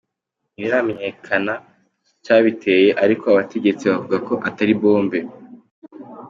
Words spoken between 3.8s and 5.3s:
bavuga ko Atari bombe.